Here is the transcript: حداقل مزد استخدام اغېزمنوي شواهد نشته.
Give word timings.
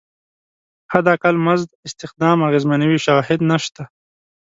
حداقل 0.91 1.35
مزد 1.47 1.69
استخدام 1.87 2.37
اغېزمنوي 2.47 2.99
شواهد 3.05 3.39
نشته. 3.51 3.83